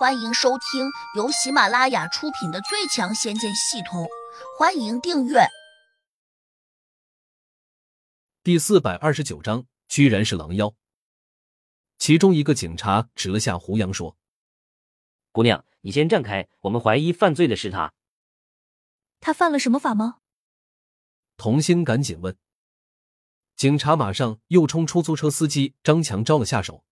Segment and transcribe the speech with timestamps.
[0.00, 4.04] 欢迎收听由喜马拉雅出品的《最强仙剑系统》，
[4.58, 5.40] 欢迎订阅。
[8.42, 10.74] 第四百二十九章，居然是狼妖。
[11.98, 14.16] 其中一个警察指了下胡杨，说
[15.32, 17.92] ：“姑娘，你先站开，我们怀疑犯罪的是他。
[19.20, 20.20] 他犯了什么法吗？”
[21.36, 22.34] 童心赶紧问。
[23.54, 26.86] 警察马上又冲出租车司机张强招了下手：“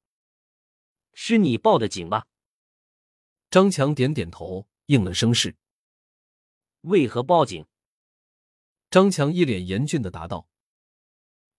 [1.14, 2.26] 是你报的警吧？”
[3.50, 5.56] 张强点点头，应了声是。
[6.82, 7.64] 为何报警？
[8.90, 10.46] 张强一脸严峻的答道：“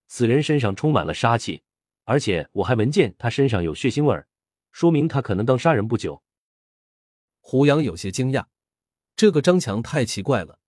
[0.06, 1.64] 此人身上充满了杀气，
[2.04, 4.28] 而且我还闻见他身上有血腥味儿，
[4.70, 6.22] 说明他可能刚杀人不久。”
[7.40, 8.46] 胡杨有些惊讶，
[9.16, 10.60] 这个张强太奇怪了，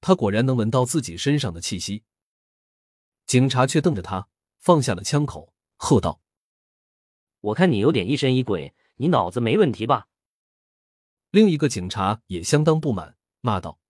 [0.00, 2.04] 他果然能闻到自己身上的气息。
[3.26, 4.28] 警察却瞪着他，
[4.58, 6.22] 放下了枪口，喝道
[7.40, 10.08] ：“我看你有点疑神疑鬼，你脑子没问题吧？”
[11.34, 13.80] 另一个警察也相当不满，骂道：“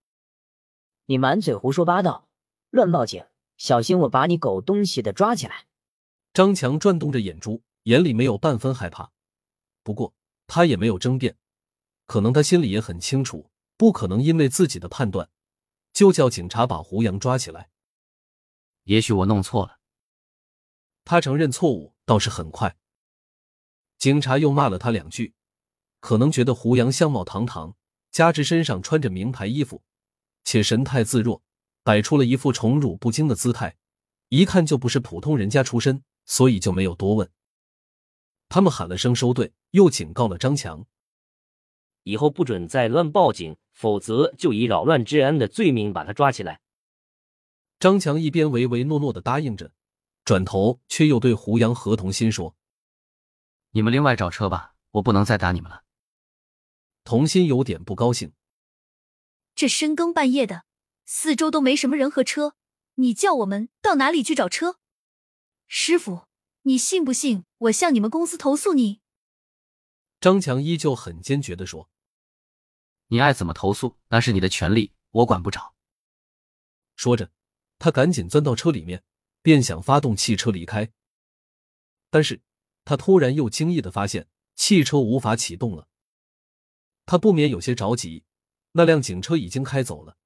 [1.04, 2.26] 你满嘴胡说八道，
[2.70, 3.22] 乱报警，
[3.58, 5.66] 小心我把你狗东西的抓起来！”
[6.32, 9.12] 张强转动着眼珠，眼里没有半分害怕。
[9.82, 10.14] 不过
[10.46, 11.36] 他也没有争辩，
[12.06, 15.28] 可能他心里也很清楚，不可能因为自己的判断
[15.92, 17.68] 就叫警察把胡杨抓起来。
[18.84, 19.80] 也许我弄错了。
[21.04, 22.74] 他承认错误倒是很快。
[23.98, 25.34] 警察又骂了他两句。
[26.04, 27.74] 可能觉得胡杨相貌堂堂，
[28.10, 29.82] 加之身上穿着名牌衣服，
[30.44, 31.42] 且神态自若，
[31.82, 33.78] 摆出了一副宠辱不惊的姿态，
[34.28, 37.30] 一看就不是普通人家出身，所以就没有多问。
[38.50, 40.84] 他们喊了声收队，又警告了张强，
[42.02, 46.60] 以后不准再乱报警，否则就以扰乱治安的罪名把他抓起来。
[47.80, 49.72] 张强一边唯唯诺诺的答应着，
[50.22, 52.54] 转头却又对胡杨和童心说
[53.72, 55.80] ：“你们另外找车吧，我不能再打你们了。”
[57.04, 58.32] 童心有点不高兴，
[59.54, 60.64] 这深更半夜的，
[61.04, 62.56] 四周都没什么人和车，
[62.94, 64.78] 你叫我们到哪里去找车？
[65.66, 66.26] 师傅，
[66.62, 69.00] 你信不信我向你们公司投诉你？
[70.18, 71.90] 张强依旧很坚决的说
[73.08, 75.74] ：“你爱怎么投诉那是你的权利，我管不着。”
[76.96, 77.30] 说着，
[77.78, 79.04] 他赶紧钻到车里面，
[79.42, 80.90] 便想发动汽车离开，
[82.08, 82.40] 但是
[82.86, 85.86] 他突然又惊异的发现汽车无法启动了。
[87.06, 88.24] 他不免有些着急，
[88.72, 90.16] 那辆警车已经开走了，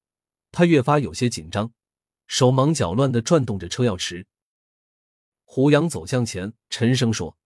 [0.51, 1.73] 他越发有些紧张，
[2.27, 4.25] 手忙脚乱的转动着车钥匙。
[5.43, 7.37] 胡杨走向前，沉声说：“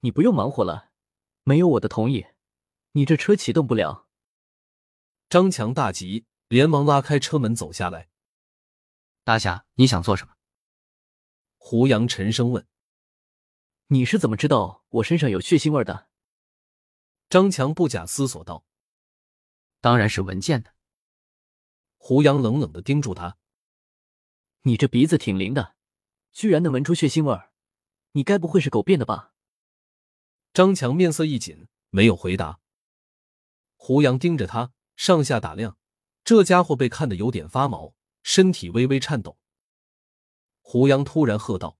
[0.00, 0.90] 你不用忙活了，
[1.42, 2.26] 没有我的同意，
[2.92, 4.06] 你这车启动不了。”
[5.28, 8.10] 张强大急，连忙拉开车门走下来。
[9.24, 10.34] 大侠，你想做什么？
[11.56, 12.66] 胡杨沉声问
[13.88, 16.08] ：“你是怎么知道我身上有血腥味的？”
[17.32, 18.66] 张强不假思索道
[19.80, 20.74] ：“当然是闻见的。”
[21.96, 23.38] 胡杨冷冷的盯住他
[24.64, 25.74] ：“你这鼻子挺灵的，
[26.30, 27.50] 居然能闻出血腥味儿，
[28.10, 29.32] 你该不会是狗变的吧？”
[30.52, 32.60] 张强面色一紧，没有回答。
[33.76, 35.78] 胡杨盯着他，上下打量，
[36.24, 39.38] 这家伙被看得有点发毛，身体微微颤抖。
[40.60, 41.78] 胡杨突然喝道：“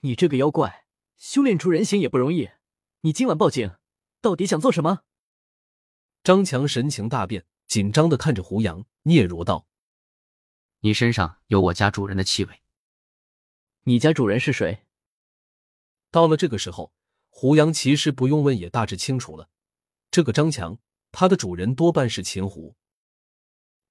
[0.00, 0.86] 你这个妖怪，
[1.18, 2.48] 修炼出人形也不容易，
[3.02, 3.76] 你今晚报警！”
[4.22, 5.02] 到底想做什么？
[6.22, 9.66] 张强神情大变，紧张的看着胡杨，嗫嚅道
[10.78, 12.62] ：“你身上有我家主人的气味。
[13.82, 14.86] 你家主人是谁？”
[16.12, 16.94] 到了这个时候，
[17.30, 19.50] 胡杨其实不用问也大致清楚了。
[20.12, 20.78] 这个张强，
[21.10, 22.76] 他的主人多半是秦胡。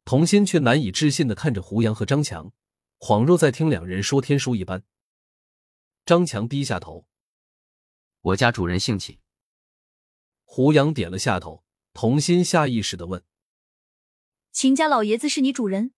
[0.06, 2.54] 童心却难以置信的看着胡杨和张强，
[3.00, 4.86] 恍若在听两人说天书一般。
[6.06, 7.06] 张强低下头
[8.22, 9.20] ：“我家主人姓秦。”
[10.54, 11.64] 胡杨点了下头，
[11.94, 13.24] 童心下意识的问
[14.52, 15.94] ：“秦家老爷子是你主人？”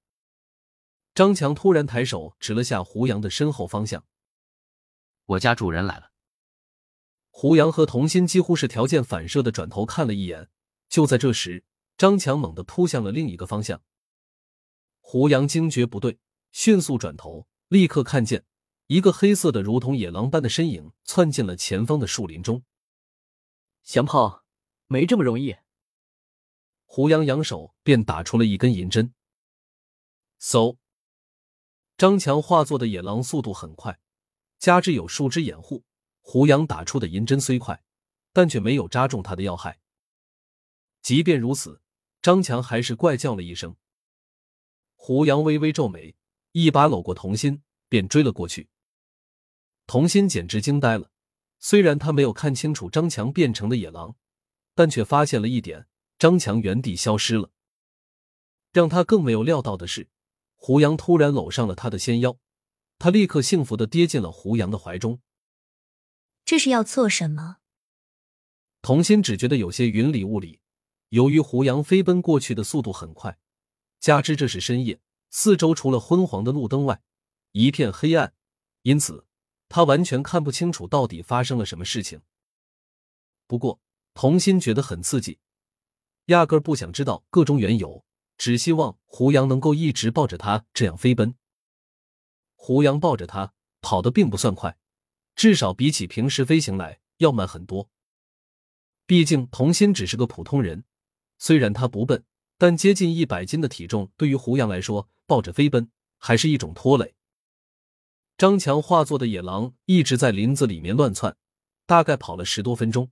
[1.16, 4.06] 张强突然抬手指了下胡杨的身后方向
[5.26, 6.12] ：“我家主人来了。”
[7.34, 10.52] 胡杨和童心几乎是条件反射的转头看了一眼。
[10.88, 11.64] 就在这时，
[11.98, 13.82] 张强猛地扑向了另一个方向。
[15.00, 16.20] 胡杨惊觉不对，
[16.52, 18.46] 迅速转头，立刻看见
[18.86, 22.64] 一个黑色的如同野狼般的身影窜进了前方的树林中。
[23.82, 24.43] 降炮。
[24.94, 25.56] 没这么容易。
[26.86, 29.12] 胡杨扬手便打出了一根银针。
[30.40, 30.78] 嗖！
[31.98, 34.00] 张强化作的野狼速度很快，
[34.60, 35.84] 加之有树枝掩护，
[36.22, 37.84] 胡杨打出的银针虽快，
[38.32, 39.80] 但却没有扎中他的要害。
[41.02, 41.82] 即便如此，
[42.22, 43.76] 张强还是怪叫了一声。
[44.94, 46.16] 胡杨微微皱眉，
[46.52, 48.70] 一把搂过童心，便追了过去。
[49.88, 51.10] 童心简直惊呆了，
[51.58, 54.16] 虽然他没有看清楚张强变成的野狼。
[54.76, 55.88] 但却发现了一点：
[56.18, 57.52] 张强原地消失了。
[58.72, 60.10] 让他更没有料到的是，
[60.56, 62.38] 胡杨突然搂上了他的纤腰，
[62.98, 65.22] 他立刻幸福的跌进了胡杨的怀中。
[66.46, 67.58] 这是要做什么？
[68.82, 70.60] 童心只觉得有些云里雾里。
[71.10, 73.38] 由于胡杨飞奔过去的速度很快，
[74.00, 75.00] 加之这是深夜，
[75.30, 77.04] 四周除了昏黄的路灯外，
[77.52, 78.34] 一片黑暗，
[78.82, 79.28] 因此
[79.70, 82.24] 他完全看不清楚到底发生了什么事情。
[83.46, 83.80] 不过
[84.14, 85.40] 童心觉得很刺激，
[86.26, 88.06] 压根不想知道个中缘由，
[88.38, 91.36] 只希望胡杨能够一直抱着他这样飞奔。
[92.56, 94.78] 胡杨抱着他跑得并不算快，
[95.36, 97.90] 至少比起平时飞行来要慢很多。
[99.06, 100.86] 毕竟童心只是个普通人。
[101.38, 102.24] 虽然他不笨，
[102.58, 107.16] 但接近一百斤的体重对于胡杨来说，抱着飞奔还是一种拖累。
[108.38, 111.36] 张强化作的野狼一直在林子里面乱窜，
[111.86, 113.12] 大概跑了十多分钟，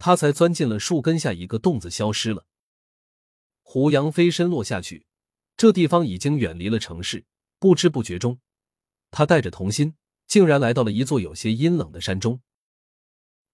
[0.00, 2.46] 他才钻进了树根下一个洞子消失了。
[3.62, 5.06] 胡杨飞身落下去，
[5.56, 7.24] 这地方已经远离了城市，
[7.60, 8.40] 不知不觉中，
[9.12, 9.94] 他带着童心
[10.26, 12.40] 竟然来到了一座有些阴冷的山中。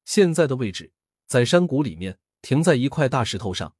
[0.07, 0.93] 现在的位置
[1.27, 3.75] 在山谷里面，停在一块大石头上。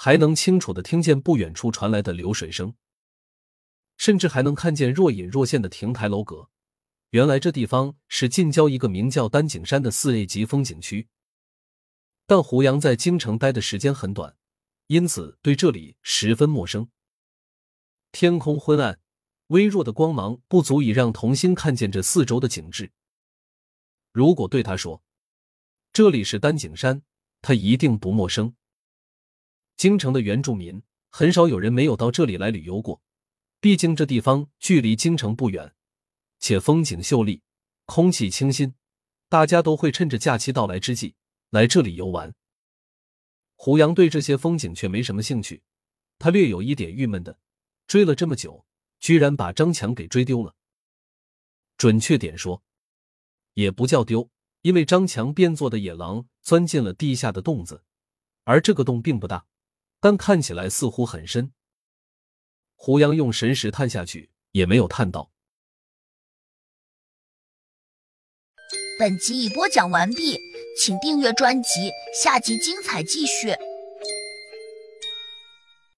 [0.00, 2.72] 还能清楚的听见不远处传来的流水声，
[3.96, 6.50] 甚至还能看见若隐若现的亭台楼阁。
[7.10, 11.08] 原来这地方是近郊一个名叫丹景山的四 A 级风景区。
[12.28, 14.36] 但胡杨在京城待的时间很短，
[14.88, 16.90] 因此对这里十分陌生。
[18.12, 19.00] 天空昏暗，
[19.46, 22.92] 微弱的光芒不足以让童心看见这四周的景致。
[24.12, 25.02] 如果对他说
[25.90, 27.00] 这里是丹景山，
[27.40, 28.54] 他一定不陌生。
[29.78, 33.00] 京城的原住民很少有人没有到这里来旅游过，
[33.58, 35.74] 毕竟这地方距离京城不远，
[36.38, 37.40] 且风景秀丽，
[37.86, 38.74] 空气清新，
[39.30, 41.14] 大家都会趁着假期到来之际
[41.50, 42.34] 来这里游玩。
[43.56, 45.62] 胡杨对这些风景却没什么兴趣，
[46.18, 47.38] 他略有一点郁闷的，
[47.86, 48.64] 追了这么久，
[49.00, 50.54] 居然把张强给追丢了。
[51.76, 52.62] 准确点说，
[53.54, 54.30] 也不叫丢，
[54.62, 57.84] 因为张强变作的野狼钻进了地下的洞子，
[58.44, 59.46] 而这个洞并不大。
[60.00, 61.52] 但看起来似乎很深。
[62.76, 65.32] 胡杨用神识探下去，也没有探到。
[68.96, 70.38] 本集已播讲完毕，
[70.78, 73.54] 请订阅专辑，下集精彩继续。